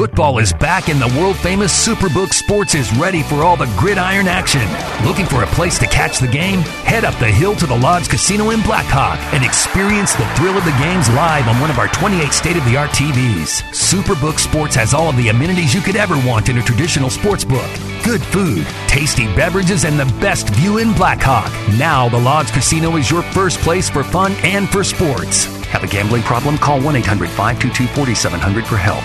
[0.00, 4.28] Football is back and the world famous Superbook Sports is ready for all the gridiron
[4.28, 4.66] action.
[5.06, 6.60] Looking for a place to catch the game?
[6.88, 10.64] Head up the hill to the Lodge Casino in Blackhawk and experience the thrill of
[10.64, 13.60] the games live on one of our 28 state of the art TVs.
[13.74, 17.44] Superbook Sports has all of the amenities you could ever want in a traditional sports
[17.44, 17.70] book.
[18.02, 21.52] Good food, tasty beverages, and the best view in Blackhawk.
[21.76, 25.44] Now, the Lodge Casino is your first place for fun and for sports.
[25.66, 26.56] Have a gambling problem?
[26.56, 29.04] Call 1 800 522 4700 for help.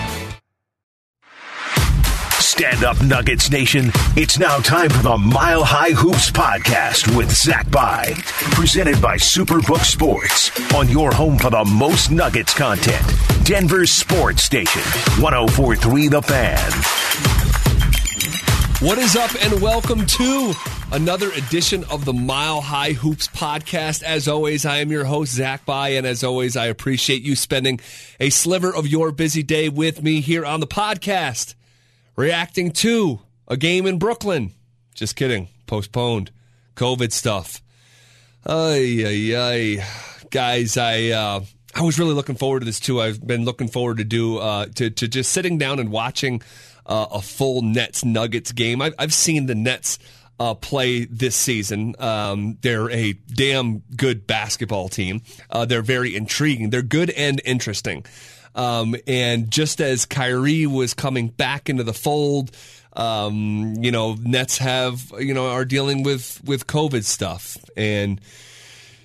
[2.56, 3.90] Stand up, Nuggets Nation.
[4.16, 8.14] It's now time for the Mile High Hoops podcast with Zach By.
[8.54, 13.04] Presented by Superbook Sports on your home for the most Nuggets content.
[13.44, 14.80] Denver's sports station,
[15.22, 16.72] 1043 The Fan.
[18.80, 20.54] What is up, and welcome to
[20.92, 24.02] another edition of the Mile High Hoops podcast.
[24.02, 27.80] As always, I am your host, Zach By, and as always, I appreciate you spending
[28.18, 31.54] a sliver of your busy day with me here on the podcast
[32.16, 34.52] reacting to a game in Brooklyn.
[34.94, 35.48] Just kidding.
[35.66, 36.30] Postponed.
[36.74, 37.62] COVID stuff.
[38.44, 39.86] Ay, ay, ay.
[40.30, 41.40] Guys, I, uh,
[41.74, 43.00] I was really looking forward to this too.
[43.00, 46.42] I've been looking forward to do, uh, to, to just sitting down and watching,
[46.86, 48.80] uh, a full Nets Nuggets game.
[48.80, 49.98] I've, I've seen the Nets,
[50.38, 51.94] uh, play this season.
[51.98, 55.22] Um, they're a damn good basketball team.
[55.48, 56.70] Uh, they're very intriguing.
[56.70, 58.04] They're good and interesting.
[58.56, 62.50] Um, and just as Kyrie was coming back into the fold,
[62.94, 67.58] um, you know, Nets have, you know, are dealing with, with COVID stuff.
[67.76, 68.18] And,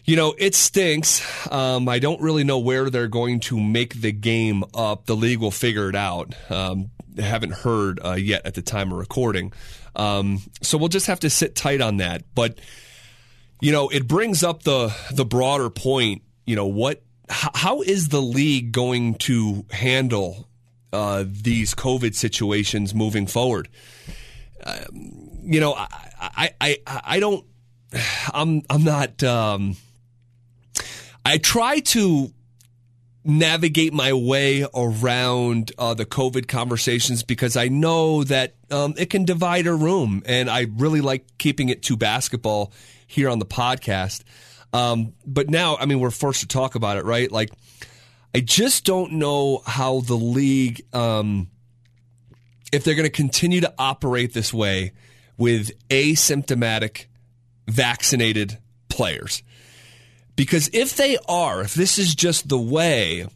[0.05, 1.21] you know, it stinks.
[1.51, 5.05] Um, I don't really know where they're going to make the game up.
[5.05, 6.33] The league will figure it out.
[6.49, 9.51] Um, haven't heard uh, yet at the time of recording.
[9.97, 12.23] Um, so we'll just have to sit tight on that.
[12.33, 12.57] But,
[13.59, 18.21] you know, it brings up the, the broader point, you know, what how is the
[18.21, 20.49] league going to handle
[20.91, 23.69] uh, these COVID situations moving forward?
[24.61, 24.79] Uh,
[25.41, 25.87] you know, I,
[26.19, 27.45] I, I, I, don't.
[28.33, 29.23] I'm, I'm not.
[29.23, 29.77] Um,
[31.25, 32.33] I try to
[33.23, 39.25] navigate my way around uh, the COVID conversations because I know that um, it can
[39.25, 42.73] divide a room, and I really like keeping it to basketball
[43.07, 44.23] here on the podcast.
[44.73, 47.31] Um, but now, I mean, we're forced to talk about it, right?
[47.31, 47.51] Like,
[48.33, 51.49] I just don't know how the league, um,
[52.71, 54.93] if they're going to continue to operate this way
[55.37, 57.07] with asymptomatic
[57.67, 59.43] vaccinated players.
[60.35, 63.27] Because if they are, if this is just the way,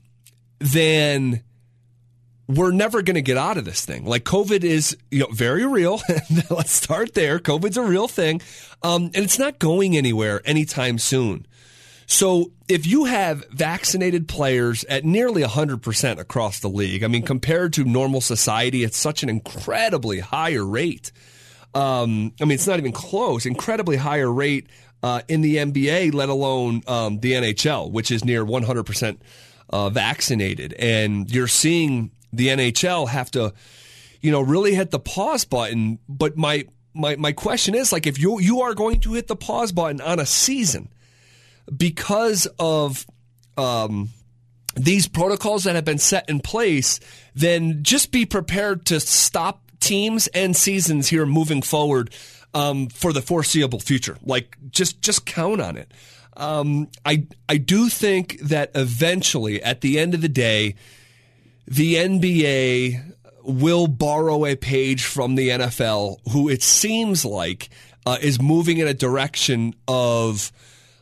[0.60, 1.44] then
[2.48, 4.06] we're never going to get out of this thing.
[4.06, 6.02] Like COVID is, you know, very real.
[6.50, 7.40] Let's start there.
[7.40, 8.42] COVID's a real thing,
[8.84, 11.46] um, and it's not going anywhere anytime soon.
[12.08, 17.74] So if you have vaccinated players at nearly 100% across the league, I mean, compared
[17.74, 21.12] to normal society, it's such an incredibly higher rate.
[21.74, 23.46] Um, I mean, it's not even close.
[23.46, 24.68] Incredibly higher rate
[25.02, 29.18] uh, in the NBA, let alone um, the NHL, which is near 100%
[29.70, 30.74] uh, vaccinated.
[30.74, 33.54] And you're seeing the NHL have to,
[34.22, 36.00] you know, really hit the pause button.
[36.08, 39.36] But my my my question is like if you you are going to hit the
[39.36, 40.90] pause button on a season
[41.76, 43.06] because of
[43.58, 44.10] um,
[44.76, 47.00] these protocols that have been set in place,
[47.34, 52.14] then just be prepared to stop teams and seasons here moving forward
[52.54, 54.18] um, for the foreseeable future.
[54.24, 55.92] Like just just count on it.
[56.38, 60.76] Um, I I do think that eventually, at the end of the day,
[61.68, 67.70] the NBA will borrow a page from the NFL, who it seems like
[68.06, 70.52] uh, is moving in a direction of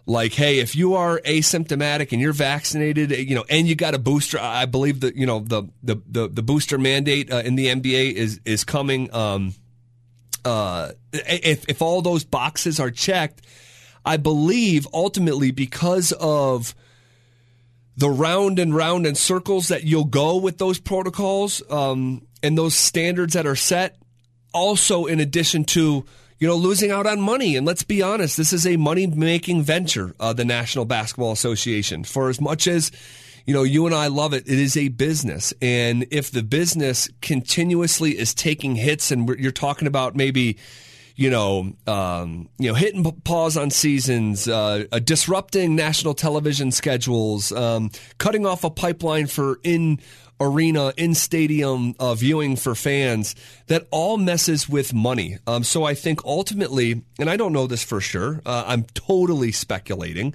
[0.06, 4.00] like, hey, if you are asymptomatic and you're vaccinated, you know, and you got a
[4.00, 7.68] booster, I believe that you know the the the, the booster mandate uh, in the
[7.68, 9.14] NBA is is coming.
[9.14, 9.54] Um,
[10.46, 13.42] uh, if if all those boxes are checked,
[14.06, 16.76] I believe ultimately because of
[17.98, 22.76] the round and round and circles that you'll go with those protocols um, and those
[22.76, 23.98] standards that are set.
[24.54, 26.06] Also, in addition to
[26.40, 29.64] you know losing out on money, and let's be honest, this is a money making
[29.64, 30.14] venture.
[30.20, 32.92] Uh, the National Basketball Association, for as much as
[33.46, 34.48] you know, you and I love it.
[34.48, 39.88] It is a business, and if the business continuously is taking hits, and you're talking
[39.88, 40.58] about maybe
[41.16, 47.52] you know, um, you know, hitting pause on seasons, uh, uh, disrupting national television schedules,
[47.52, 50.00] um, cutting off a pipeline for in
[50.40, 53.36] arena, in stadium uh, viewing for fans.
[53.68, 55.38] That all messes with money.
[55.46, 58.42] Um, so I think ultimately, and I don't know this for sure.
[58.46, 60.34] Uh, I'm totally speculating.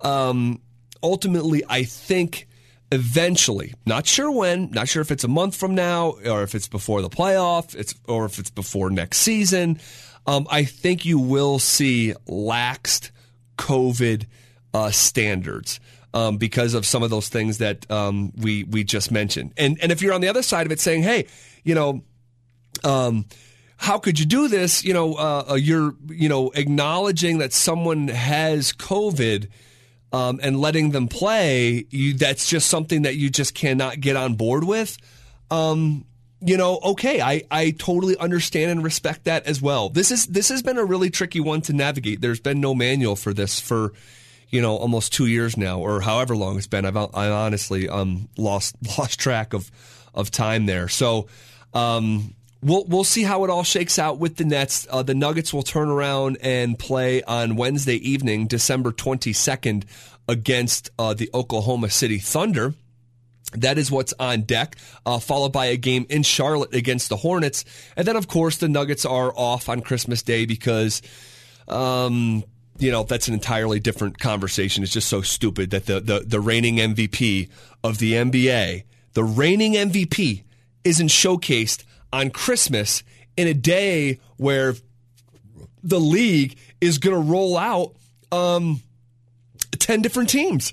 [0.00, 0.60] Um,
[1.02, 2.45] ultimately, I think
[2.92, 6.68] eventually, not sure when, not sure if it's a month from now or if it's
[6.68, 9.80] before the playoff, it's or if it's before next season.
[10.26, 13.10] Um, I think you will see laxed
[13.58, 14.26] COVID
[14.74, 15.80] uh, standards.
[16.14, 19.92] Um, because of some of those things that um, we we just mentioned, and and
[19.92, 21.26] if you're on the other side of it, saying, "Hey,
[21.62, 22.04] you know,
[22.84, 23.26] um,
[23.76, 28.08] how could you do this?" You know, uh, uh you're you know acknowledging that someone
[28.08, 29.48] has COVID,
[30.16, 34.34] um, and letting them play, you, that's just something that you just cannot get on
[34.34, 34.96] board with.
[35.50, 36.06] Um,
[36.40, 39.90] you know, okay, I, I totally understand and respect that as well.
[39.90, 42.22] This is this has been a really tricky one to navigate.
[42.22, 43.92] There's been no manual for this for
[44.48, 46.86] you know almost two years now, or however long it's been.
[46.86, 49.70] I've I honestly um lost lost track of
[50.14, 50.88] of time there.
[50.88, 51.26] So
[51.74, 52.34] um,
[52.66, 54.86] we'll we'll see how it all shakes out with the Nets.
[54.90, 59.84] Uh, the Nuggets will turn around and play on Wednesday evening, December 22nd,
[60.28, 62.74] against uh, the Oklahoma City Thunder.
[63.52, 64.76] That is what's on deck,
[65.06, 67.64] uh, followed by a game in Charlotte against the Hornets.
[67.96, 71.00] And then, of course, the Nuggets are off on Christmas Day because,
[71.68, 72.42] um,
[72.78, 74.82] you know, that's an entirely different conversation.
[74.82, 77.48] It's just so stupid that the, the, the reigning MVP
[77.84, 80.42] of the NBA, the reigning MVP,
[80.82, 81.84] isn't showcased
[82.16, 83.02] on Christmas
[83.36, 84.74] in a day where
[85.82, 87.94] the league is going to roll out
[88.32, 88.80] um,
[89.78, 90.72] 10 different teams.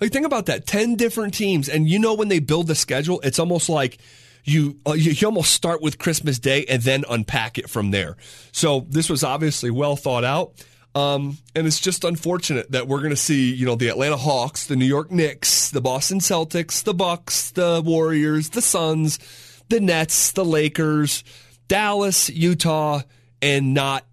[0.00, 1.68] Like, think about that 10 different teams.
[1.68, 3.98] And you know, when they build the schedule, it's almost like
[4.44, 8.16] you, uh, you, you almost start with Christmas Day and then unpack it from there.
[8.52, 10.52] So, this was obviously well thought out.
[10.94, 14.66] Um, and it's just unfortunate that we're going to see, you know, the Atlanta Hawks,
[14.66, 19.18] the New York Knicks, the Boston Celtics, the Bucks, the Warriors, the Suns,
[19.68, 21.24] the Nets, the Lakers,
[21.68, 23.02] Dallas, Utah,
[23.40, 24.04] and not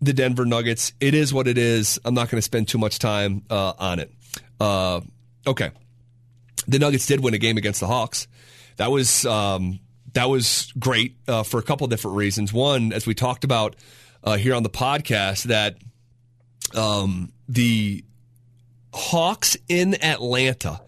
[0.00, 0.92] the Denver Nuggets.
[1.00, 1.98] It is what it is.
[2.04, 4.12] I'm not going to spend too much time uh, on it.
[4.58, 5.00] Uh,
[5.46, 5.70] okay,
[6.66, 8.28] the Nuggets did win a game against the Hawks.
[8.76, 9.80] That was um,
[10.14, 12.52] that was great uh, for a couple different reasons.
[12.52, 13.76] One, as we talked about
[14.24, 15.76] uh, here on the podcast, that
[16.74, 18.04] um, the
[18.92, 20.80] Hawks in Atlanta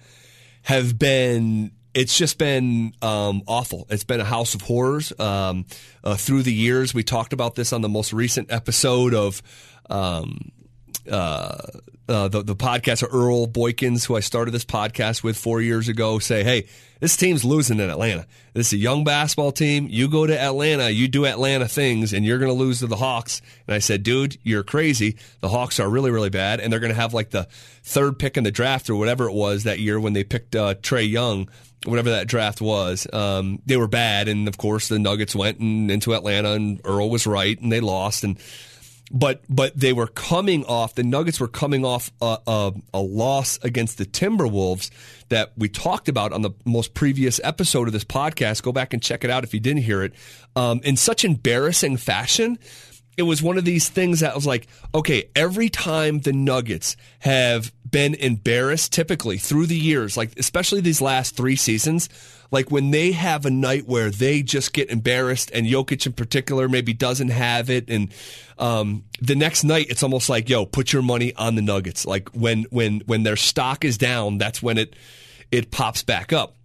[0.63, 3.87] have been it's just been um, awful.
[3.91, 5.67] It's been a house of horrors um,
[6.03, 6.95] uh, through the years.
[6.95, 9.43] We talked about this on the most recent episode of
[9.91, 10.51] um,
[11.11, 11.59] uh,
[12.09, 15.89] uh, the, the podcast of Earl Boykins, who I started this podcast with four years
[15.89, 16.67] ago, say, hey,
[17.01, 18.27] this team's losing in Atlanta.
[18.55, 19.89] This is a young basketball team.
[19.91, 22.97] You go to Atlanta, you do Atlanta things, and you're going to lose to the
[22.97, 23.41] Hawks.
[23.67, 25.17] And I said, dude, you're crazy.
[25.41, 27.45] The Hawks are really, really bad, and they're going to have like the
[27.83, 30.75] third pick in the draft or whatever it was that year when they picked uh,
[30.75, 31.49] Trae Young
[31.85, 35.91] whatever that draft was, um, they were bad, and of course the Nuggets went and,
[35.91, 38.39] into Atlanta, and Earl was right, and they lost, and
[39.11, 43.59] but but they were coming off the Nuggets were coming off a, a, a, loss
[43.63, 44.91] against the Timberwolves
[45.29, 48.63] that we talked about on the most previous episode of this podcast.
[48.63, 50.15] Go back and check it out if you didn't hear it.
[50.57, 52.59] Um, in such embarrassing fashion
[53.17, 57.73] it was one of these things that was like, okay, every time the Nuggets have
[57.93, 62.09] been embarrassed, typically through the years, like especially these last three seasons,
[62.51, 66.69] like when they have a night where they just get embarrassed, and Jokic in particular
[66.69, 68.13] maybe doesn't have it, and
[68.59, 72.05] um, the next night it's almost like, yo, put your money on the Nuggets.
[72.05, 74.97] Like when when when their stock is down, that's when it
[75.53, 76.57] it pops back up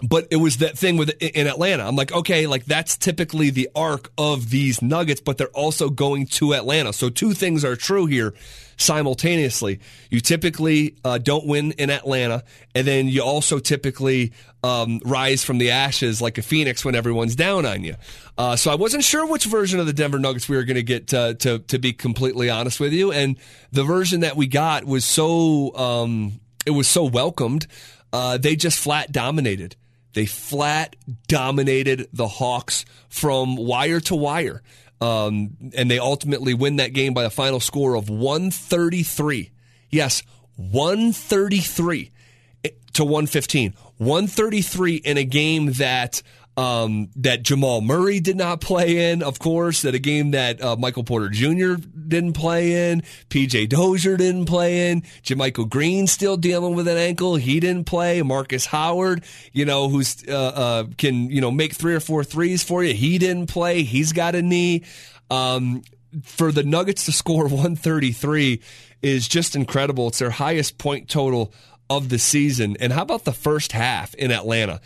[0.00, 1.84] but it was that thing with in Atlanta.
[1.84, 6.26] I'm like, okay, like that's typically the arc of these Nuggets, but they're also going
[6.26, 6.92] to Atlanta.
[6.92, 8.32] So two things are true here
[8.78, 9.80] simultaneously.
[10.10, 12.44] You typically uh, don't win in Atlanta,
[12.74, 14.32] and then you also typically
[14.62, 17.96] um, rise from the ashes like a phoenix when everyone's down on you.
[18.38, 20.82] Uh, so I wasn't sure which version of the Denver Nuggets we were going to
[20.82, 23.36] get to, to be completely honest with you, and
[23.72, 27.66] the version that we got was so um, it was so welcomed.
[28.12, 29.76] Uh, they just flat dominated.
[30.14, 34.62] They flat dominated the Hawks from wire to wire.
[35.00, 39.50] Um, and they ultimately win that game by a final score of 133.
[39.90, 40.22] Yes,
[40.56, 42.10] 133
[42.94, 43.74] to 115.
[43.98, 46.22] 133 in a game that
[46.58, 50.74] um, that Jamal Murray did not play in, of course, that a game that uh,
[50.74, 51.74] Michael Porter Jr.
[51.74, 57.36] didn't play in, PJ Dozier didn't play in, JaMychal Green still dealing with an ankle,
[57.36, 59.22] he didn't play, Markus Howard,
[59.52, 62.92] you know, who's uh, uh, can you know make three or four threes for you,
[62.92, 64.82] he didn't play, he's got a knee.
[65.30, 65.82] Um,
[66.24, 68.60] for the Nuggets to score 133
[69.00, 70.08] is just incredible.
[70.08, 71.52] It's their highest point total
[71.88, 72.76] of the season.
[72.80, 74.80] And how about the first half in Atlanta?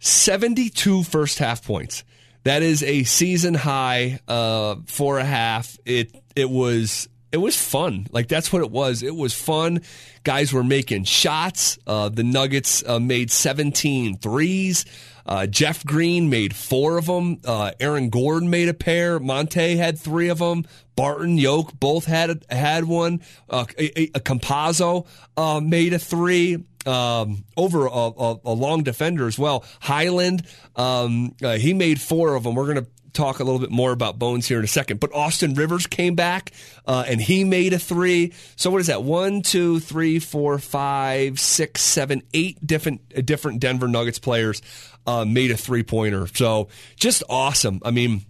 [0.00, 2.04] 72 first half points.
[2.44, 5.78] That is a season high uh, for a half.
[5.84, 8.06] It it was it was fun.
[8.10, 9.02] Like that's what it was.
[9.02, 9.82] It was fun.
[10.24, 11.78] Guys were making shots.
[11.86, 14.84] Uh, the Nuggets uh, made 17 threes.
[15.26, 17.38] Uh, Jeff Green made four of them.
[17.44, 19.20] Uh, Aaron Gordon made a pair.
[19.20, 20.64] Monte had three of them.
[20.96, 23.20] Barton Yoke both had had one.
[23.48, 26.64] Uh, a, a Campazzo uh, made a three.
[26.86, 29.66] Um, over a, a, a, long defender as well.
[29.80, 30.46] Hyland,
[30.76, 32.54] um, uh, he made four of them.
[32.54, 35.00] We're going to talk a little bit more about Bones here in a second.
[35.00, 36.52] But Austin Rivers came back
[36.86, 38.32] uh, and he made a three.
[38.56, 39.02] So what is that?
[39.02, 44.62] One, two, three, four, five, six, seven, eight different different Denver Nuggets players
[45.06, 46.26] uh, made a three pointer.
[46.28, 47.80] So just awesome.
[47.84, 48.22] I mean.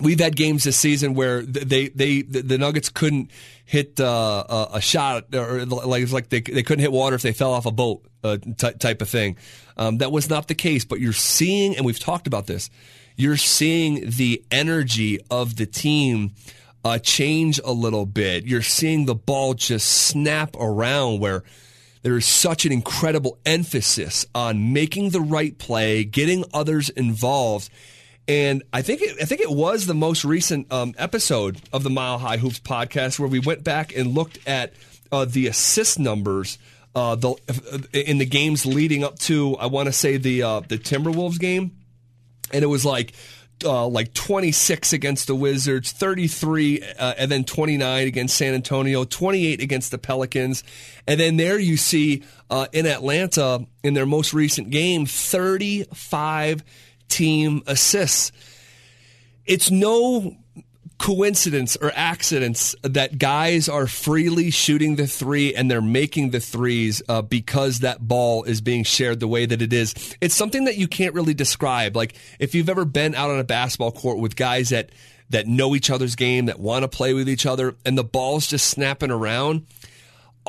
[0.00, 3.30] We've had games this season where they they the Nuggets couldn't
[3.64, 7.32] hit uh, a shot or like it's like they they couldn't hit water if they
[7.32, 9.36] fell off a boat uh, t- type of thing.
[9.76, 12.70] Um, that was not the case, but you're seeing, and we've talked about this
[13.20, 16.32] you're seeing the energy of the team
[16.84, 18.46] uh, change a little bit.
[18.46, 21.44] You're seeing the ball just snap around where
[22.02, 27.68] there is such an incredible emphasis on making the right play, getting others involved.
[28.30, 31.90] And I think it, I think it was the most recent um, episode of the
[31.90, 34.72] Mile High Hoops podcast where we went back and looked at
[35.10, 36.56] uh, the assist numbers
[36.94, 37.34] uh, the,
[37.92, 41.72] in the games leading up to I want to say the uh, the Timberwolves game
[42.52, 43.14] and it was like
[43.64, 49.60] uh, like 26 against the Wizards, 33, uh, and then 29 against San Antonio, 28
[49.60, 50.62] against the Pelicans.
[51.06, 56.62] And then there you see uh, in Atlanta, in their most recent game, 35
[57.10, 58.32] team assists.
[59.44, 60.36] It's no
[61.00, 67.02] coincidence or accidents that guys are freely shooting the three and they're making the threes
[67.08, 69.94] uh, because that ball is being shared the way that it is.
[70.20, 71.96] It's something that you can't really describe.
[71.96, 74.90] Like if you've ever been out on a basketball court with guys that
[75.30, 78.46] that know each other's game, that want to play with each other, and the ball's
[78.46, 79.66] just snapping around.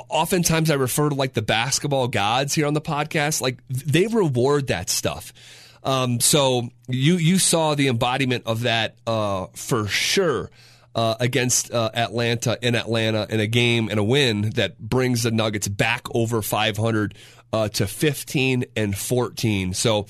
[0.10, 3.41] Oftentimes, I refer to like the basketball gods here on the podcast.
[3.41, 5.34] Like they reward that stuff.
[5.83, 10.50] Um, so you you saw the embodiment of that uh, for sure.
[10.93, 15.31] Uh, against uh, Atlanta in Atlanta in a game and a win that brings the
[15.31, 17.15] Nuggets back over 500
[17.53, 19.73] uh, to 15 and 14.
[19.73, 20.07] So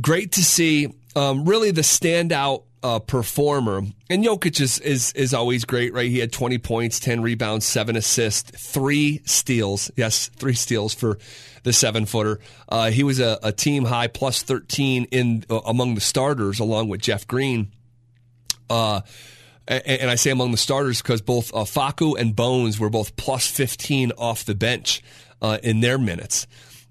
[0.00, 0.92] great to see.
[1.14, 3.82] Um, really, the standout uh, performer.
[4.08, 6.10] And Jokic is, is is always great, right?
[6.10, 9.90] He had 20 points, 10 rebounds, seven assists, three steals.
[9.96, 11.18] Yes, three steals for
[11.62, 12.40] the seven footer.
[12.68, 16.88] Uh, he was a, a, team high plus 13 in uh, among the starters, along
[16.88, 17.70] with Jeff Green.
[18.70, 19.02] Uh,
[19.68, 23.16] and, and I say among the starters because both uh, Facu and Bones were both
[23.16, 25.02] plus 15 off the bench
[25.42, 26.46] uh, in their minutes.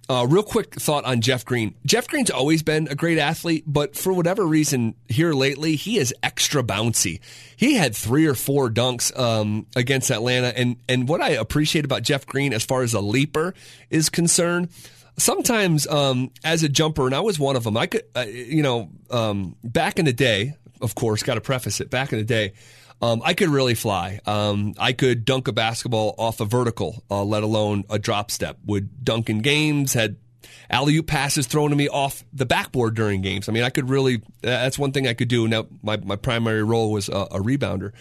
[0.09, 1.75] Uh, real quick thought on Jeff Green.
[1.85, 6.11] Jeff Green's always been a great athlete, but for whatever reason here lately, he is
[6.23, 7.19] extra bouncy.
[7.55, 12.01] He had three or four dunks um, against Atlanta, and and what I appreciate about
[12.01, 13.53] Jeff Green as far as a leaper
[13.91, 14.69] is concerned,
[15.17, 17.77] sometimes um, as a jumper, and I was one of them.
[17.77, 21.81] I could, uh, you know, um, back in the day, of course, got to preface
[21.81, 21.91] it.
[21.91, 22.53] Back in the day,
[23.01, 24.19] um, I could really fly.
[24.25, 28.57] Um, I could dunk a basketball off a vertical, uh, let alone a drop step.
[28.65, 30.17] Would dunk in games, had
[30.69, 33.47] alley oop passes thrown to me off the backboard during games.
[33.47, 35.47] I mean, I could really, that's one thing I could do.
[35.47, 37.93] Now, my, my primary role was a, a rebounder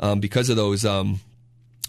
[0.00, 0.84] um, because of those.
[0.84, 1.20] Um,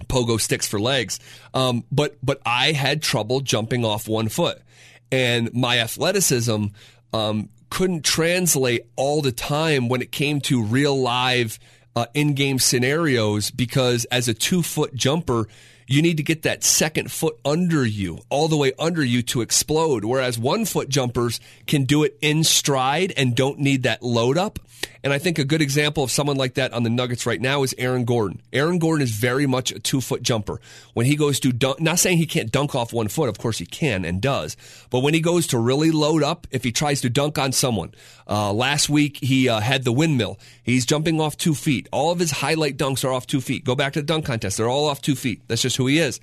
[0.07, 1.19] pogo sticks for legs,
[1.53, 4.61] um, but but I had trouble jumping off one foot,
[5.09, 6.65] and my athleticism
[7.13, 11.59] um, couldn't translate all the time when it came to real live
[11.95, 15.47] uh, in-game scenarios because as a two-foot jumper,
[15.87, 19.41] you need to get that second foot under you, all the way under you to
[19.41, 20.03] explode.
[20.03, 24.59] Whereas one foot jumpers can do it in stride and don't need that load up.
[25.03, 27.61] And I think a good example of someone like that on the Nuggets right now
[27.61, 28.41] is Aaron Gordon.
[28.51, 30.59] Aaron Gordon is very much a two foot jumper.
[30.93, 33.59] When he goes to dunk, not saying he can't dunk off one foot, of course
[33.59, 34.57] he can and does.
[34.89, 37.93] But when he goes to really load up, if he tries to dunk on someone,
[38.27, 40.39] uh, last week he uh, had the windmill.
[40.63, 41.87] He's jumping off two feet.
[41.91, 43.63] All of his highlight dunks are off two feet.
[43.63, 44.57] Go back to the dunk contest.
[44.57, 45.41] They're all off two feet.
[45.47, 46.19] That's just who he is.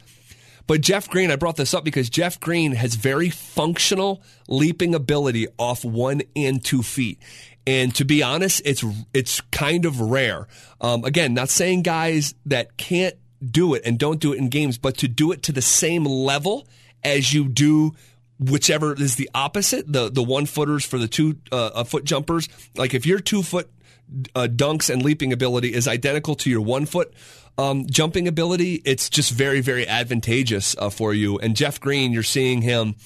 [0.67, 5.49] But Jeff Green, I brought this up because Jeff Green has very functional leaping ability
[5.59, 7.19] off one and two feet.
[7.67, 10.49] And to be honest, it's it's kind of rare.
[10.81, 14.79] Um, again, not saying guys that can't do it and don't do it in games,
[14.79, 16.67] but to do it to the same level
[17.05, 17.93] as you do
[18.51, 22.49] whichever is the opposite, the the one footers for the two uh, foot jumpers.
[22.77, 23.71] Like if your two foot
[24.35, 27.13] uh, dunks and leaping ability is identical to your one foot
[27.59, 31.39] um, jumping ability, it's just very very advantageous uh, for you.
[31.39, 32.97] And Jeff Green, you're seeing him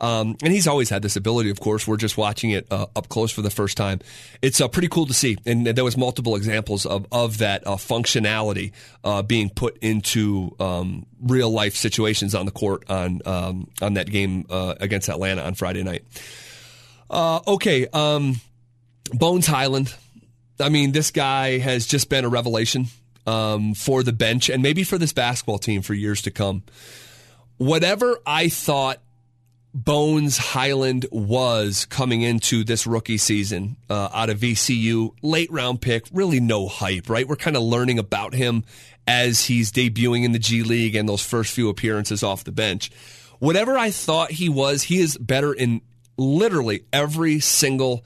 [0.00, 1.86] Um, and he's always had this ability, of course.
[1.86, 4.00] We're just watching it uh, up close for the first time.
[4.42, 5.36] It's uh, pretty cool to see.
[5.46, 8.72] And there was multiple examples of, of that uh, functionality
[9.02, 14.10] uh, being put into um, real life situations on the court on, um, on that
[14.10, 16.04] game uh, against Atlanta on Friday night.
[17.08, 17.86] Uh, okay.
[17.92, 18.40] Um,
[19.12, 19.94] Bones Hyland.
[20.60, 22.86] I mean, this guy has just been a revelation
[23.26, 26.62] um, for the bench and maybe for this basketball team for years to come.
[27.56, 29.00] Whatever I thought
[29.74, 36.04] Bones Hyland was coming into this rookie season uh, out of VCU, late round pick,
[36.12, 37.26] really no hype, right?
[37.26, 38.62] We're kind of learning about him
[39.08, 42.92] as he's debuting in the G League and those first few appearances off the bench.
[43.40, 45.82] Whatever I thought he was, he is better in
[46.16, 48.04] literally every single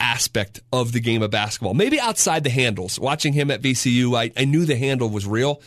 [0.00, 1.74] aspect of the game of basketball.
[1.74, 2.98] Maybe outside the handles.
[2.98, 5.60] Watching him at VCU, I, I knew the handle was real,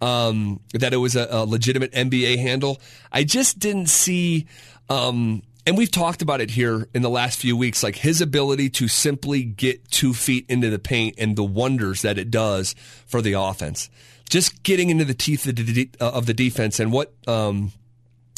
[0.00, 2.80] um, that it was a, a, legitimate NBA handle.
[3.10, 4.46] I just didn't see,
[4.88, 8.70] um, and we've talked about it here in the last few weeks, like his ability
[8.70, 12.74] to simply get two feet into the paint and the wonders that it does
[13.06, 13.90] for the offense.
[14.30, 17.72] Just getting into the teeth of the, of the defense and what, um,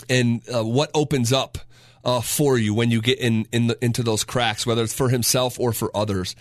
[0.09, 1.59] and uh, what opens up
[2.05, 5.09] uh, for you when you get in, in the, into those cracks, whether it's for
[5.09, 6.35] himself or for others.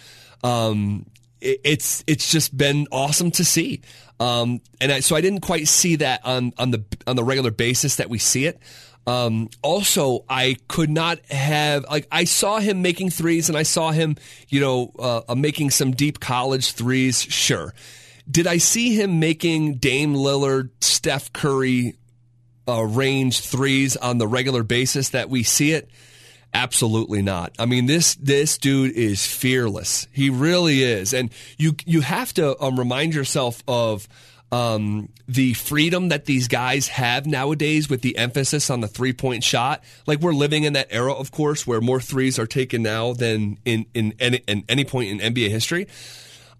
[0.44, 1.06] Um,
[1.42, 3.82] it, it's it's just been awesome to see,
[4.20, 7.52] um, and I, so I didn't quite see that on on the on the regular
[7.52, 8.60] basis that we see it.
[9.08, 13.92] Um, also, I could not have like I saw him making threes, and I saw
[13.92, 14.18] him,
[14.50, 17.22] you know, uh, uh making some deep college threes.
[17.22, 17.74] Sure,
[18.30, 21.96] did I see him making Dame Lillard, Steph Curry
[22.68, 25.90] uh, range threes on the regular basis that we see it?
[26.54, 27.54] Absolutely not.
[27.58, 30.08] I mean this this dude is fearless.
[30.12, 34.08] He really is, and you you have to um, remind yourself of
[34.52, 39.44] um, the freedom that these guys have nowadays with the emphasis on the three point
[39.44, 39.84] shot.
[40.08, 43.58] Like we're living in that era, of course, where more threes are taken now than
[43.66, 45.88] in in any, in any point in NBA history.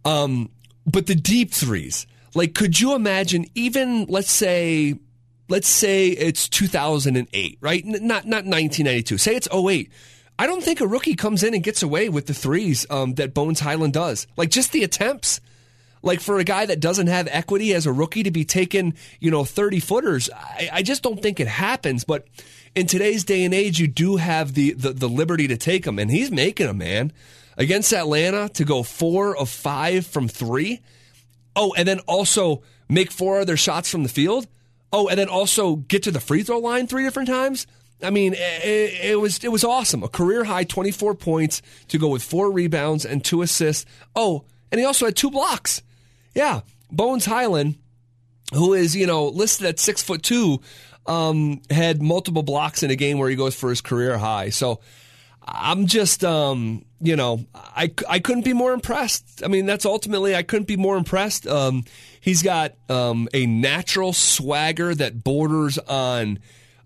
[0.06, 0.50] Um,
[0.86, 4.96] but the deep threes, like, could you imagine even let's say
[5.50, 7.86] let's say it's 2008, right?
[7.86, 9.18] Not not 1992.
[9.18, 9.92] Say it's 08.
[10.38, 13.34] I don't think a rookie comes in and gets away with the threes um, that
[13.34, 14.26] Bones Hyland does.
[14.38, 15.42] Like just the attempts.
[16.02, 19.32] Like for a guy that doesn't have equity as a rookie to be taking, you
[19.32, 22.04] know, 30 footers, I, I just don't think it happens.
[22.04, 22.28] But
[22.76, 26.00] in today's day and age, you do have the, the, the liberty to take them.
[26.00, 27.12] And he's making them, man.
[27.58, 30.82] Against Atlanta to go four of five from three.
[31.56, 34.48] Oh, and then also make four other shots from the field.
[34.94, 37.68] Oh, and then also get to the free throw line three different times.
[38.02, 40.04] I mean, it, it, was it was awesome.
[40.04, 43.86] A career high 24 points to go with four rebounds and two assists.
[44.16, 45.82] Oh, and he also had two blocks.
[46.36, 46.62] Yeah,
[46.92, 47.78] Bones Hyland,
[48.54, 50.62] who is you know listed at six foot two,
[51.06, 54.50] um, had multiple blocks in a game where he goes for his career high.
[54.50, 54.80] So
[55.52, 59.42] I'm just, um, you know, I, I couldn't be more impressed.
[59.44, 61.48] I mean, that's ultimately, I couldn't be more impressed.
[61.48, 61.84] Um,
[62.22, 66.40] he's got um, a natural swagger that borders on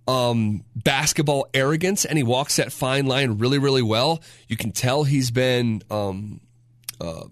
[0.07, 4.21] um, basketball arrogance, and he walks that fine line really, really well.
[4.47, 6.39] You can tell he's been um,
[7.01, 7.25] uh,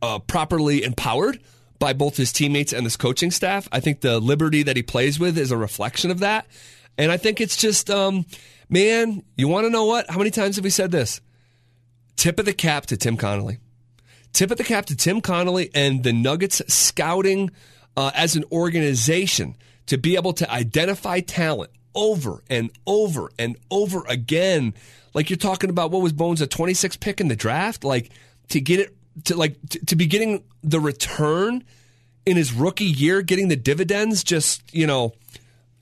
[0.00, 1.40] uh, properly empowered
[1.78, 3.68] by both his teammates and his coaching staff.
[3.70, 6.46] I think the liberty that he plays with is a reflection of that.
[6.96, 8.26] And I think it's just, um,
[8.68, 10.10] man, you want to know what?
[10.10, 11.20] How many times have we said this?
[12.16, 13.58] Tip of the cap to Tim Connolly.
[14.32, 17.50] Tip of the cap to Tim Connolly and the Nuggets scouting
[17.96, 24.04] uh, as an organization to be able to identify talent over and over and over
[24.08, 24.74] again.
[25.14, 27.84] Like you're talking about what was Bones a 26 pick in the draft?
[27.84, 28.10] Like
[28.50, 31.64] to get it to like to, to be getting the return
[32.26, 35.14] in his rookie year, getting the dividends just, you know,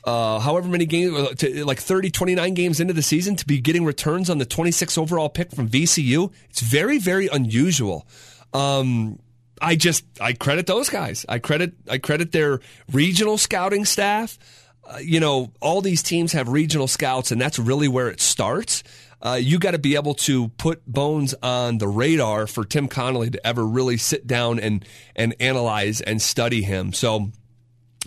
[0.04, 3.84] uh, however many games, uh, like 30, 29 games into the season to be getting
[3.84, 6.32] returns on the 26 overall pick from VCU.
[6.48, 8.06] It's very, very unusual.
[8.52, 9.18] Um,
[9.60, 11.26] I just, I credit those guys.
[11.28, 12.60] I credit, I credit their
[12.92, 14.38] regional scouting staff.
[14.88, 18.84] Uh, you know, all these teams have regional scouts, and that's really where it starts.
[19.20, 23.30] Uh, you got to be able to put Bones on the radar for Tim Connolly
[23.30, 26.92] to ever really sit down and and analyze and study him.
[26.92, 27.30] So,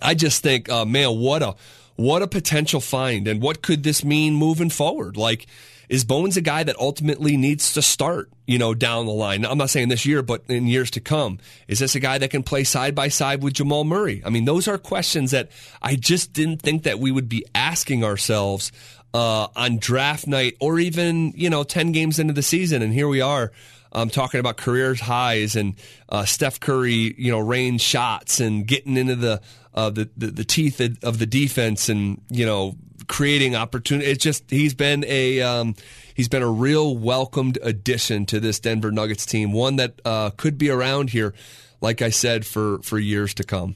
[0.01, 1.55] I just think, uh, man, what a
[1.95, 5.17] what a potential find and what could this mean moving forward?
[5.17, 5.47] Like,
[5.89, 9.43] is Bones a guy that ultimately needs to start, you know, down the line?
[9.43, 11.39] I'm not saying this year, but in years to come.
[11.67, 14.21] Is this a guy that can play side by side with Jamal Murray?
[14.23, 15.49] I mean, those are questions that
[15.81, 18.71] I just didn't think that we would be asking ourselves
[19.13, 22.81] uh, on draft night or even, you know, 10 games into the season.
[22.81, 23.51] And here we are.
[23.91, 25.73] Um, talking about career highs and
[26.09, 29.41] uh, Steph Curry, you know, range shots and getting into the
[29.73, 32.75] uh, the, the, the teeth of the defense and you know
[33.07, 34.09] creating opportunity.
[34.09, 35.75] It's just he's been a um,
[36.13, 40.57] he's been a real welcomed addition to this Denver Nuggets team, one that uh, could
[40.57, 41.33] be around here,
[41.81, 43.75] like I said, for for years to come.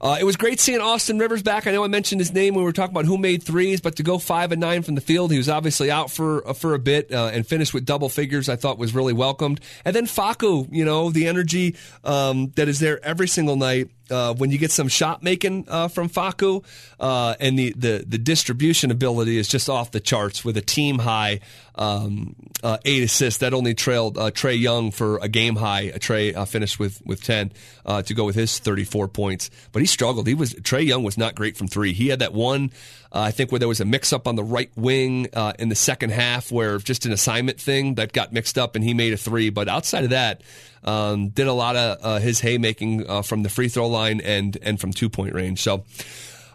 [0.00, 1.66] Uh, it was great seeing Austin Rivers back.
[1.66, 3.96] I know I mentioned his name when we were talking about who made threes, but
[3.96, 6.74] to go five and nine from the field, he was obviously out for uh, for
[6.74, 8.48] a bit uh, and finished with double figures.
[8.48, 9.60] I thought was really welcomed.
[9.84, 14.34] And then Facu, you know, the energy um, that is there every single night uh,
[14.34, 16.64] when you get some shot making uh, from Facu,
[16.98, 20.98] uh, and the, the the distribution ability is just off the charts with a team
[20.98, 21.40] high
[21.76, 25.90] um, uh, eight assists that only trailed uh, Trae Young for a game high.
[25.90, 27.52] Trae uh, finished with with ten
[27.86, 30.26] to go with his thirty four points, but he struggled.
[30.26, 31.92] He was Trae Young was not great from three.
[31.92, 32.70] He had that one.
[33.12, 35.26] I think where there was a mix up on the right wing
[35.58, 38.94] in the second half, where just an assignment thing that got mixed up, and he
[38.94, 39.50] made a three.
[39.50, 40.42] But outside of that,
[40.84, 44.56] um, did a lot of uh, his haymaking uh, from the free throw line and
[44.62, 45.60] and from two point range.
[45.60, 45.84] So.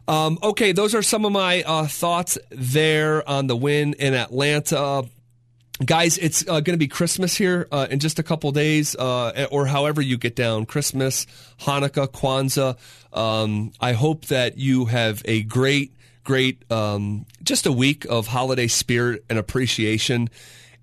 [0.07, 5.09] Um, okay, those are some of my uh, thoughts there on the win in Atlanta.
[5.83, 9.47] Guys, it's uh, going to be Christmas here uh, in just a couple days, uh,
[9.51, 10.65] or however you get down.
[10.67, 11.25] Christmas,
[11.59, 12.77] Hanukkah, Kwanzaa.
[13.11, 18.67] Um, I hope that you have a great, great, um, just a week of holiday
[18.67, 20.29] spirit and appreciation.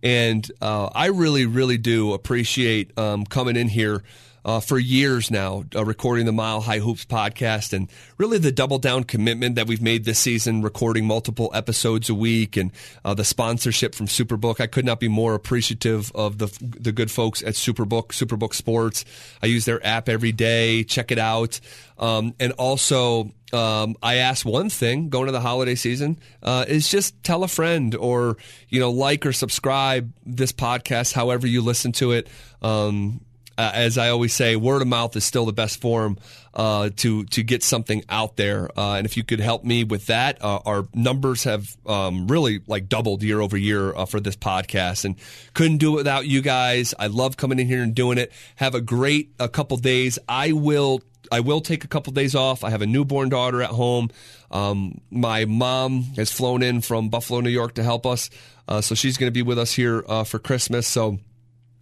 [0.02, 4.02] And uh, I really, really do appreciate um, coming in here
[4.44, 8.78] uh, for years now, uh, recording the Mile High Hoops podcast, and really the double
[8.78, 12.72] down commitment that we've made this season, recording multiple episodes a week, and
[13.04, 14.60] uh, the sponsorship from Superbook.
[14.60, 19.04] I could not be more appreciative of the the good folks at Superbook, Superbook Sports.
[19.42, 20.84] I use their app every day.
[20.84, 21.60] Check it out,
[21.98, 26.88] um, and also um, I ask one thing going to the holiday season uh, is
[26.88, 31.92] just tell a friend or you know like or subscribe this podcast however you listen
[31.92, 32.28] to it.
[32.60, 33.20] Um,
[33.62, 36.18] uh, as I always say, word of mouth is still the best form
[36.52, 38.68] uh, to to get something out there.
[38.76, 42.60] Uh, and if you could help me with that, uh, our numbers have um, really
[42.66, 45.14] like doubled year over year uh, for this podcast, and
[45.54, 46.92] couldn't do it without you guys.
[46.98, 48.32] I love coming in here and doing it.
[48.56, 50.18] Have a great a couple days.
[50.28, 52.64] I will I will take a couple days off.
[52.64, 54.10] I have a newborn daughter at home.
[54.50, 58.28] Um, my mom has flown in from Buffalo, New York to help us.
[58.66, 60.86] Uh, so she's going to be with us here uh, for Christmas.
[60.88, 61.18] So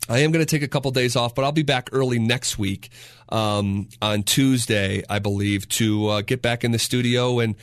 [0.09, 2.59] I am going to take a couple days off, but I'll be back early next
[2.59, 2.89] week
[3.29, 7.55] um, on Tuesday, I believe, to uh, get back in the studio and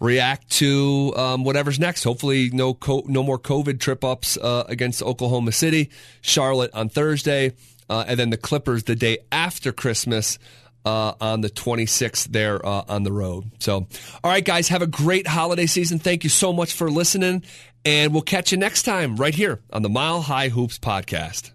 [0.00, 2.02] react to um, whatever's next.
[2.02, 5.90] Hopefully, no co- no more COVID trip ups uh, against Oklahoma City,
[6.22, 7.52] Charlotte on Thursday,
[7.88, 10.38] uh, and then the Clippers the day after Christmas
[10.84, 13.52] uh, on the 26th there uh, on the road.
[13.60, 13.86] So,
[14.24, 16.00] all right, guys, have a great holiday season.
[16.00, 17.44] Thank you so much for listening,
[17.84, 21.52] and we'll catch you next time right here on the Mile High Hoops podcast.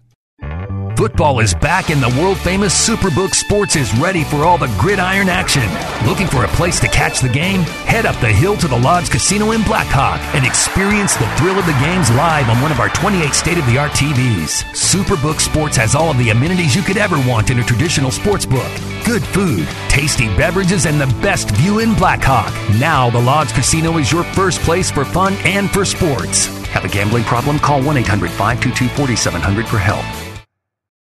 [0.98, 5.28] Football is back and the world famous Superbook Sports is ready for all the gridiron
[5.28, 5.62] action.
[6.04, 7.60] Looking for a place to catch the game?
[7.86, 11.66] Head up the hill to the Lodge Casino in Blackhawk and experience the thrill of
[11.66, 14.64] the games live on one of our 28 state of the art TVs.
[14.74, 18.44] Superbook Sports has all of the amenities you could ever want in a traditional sports
[18.44, 18.68] book
[19.06, 22.52] good food, tasty beverages, and the best view in Blackhawk.
[22.78, 26.46] Now, the Lodge Casino is your first place for fun and for sports.
[26.66, 27.58] Have a gambling problem?
[27.60, 30.04] Call 1 800 522 4700 for help.